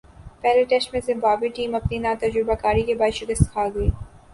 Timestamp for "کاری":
2.61-2.83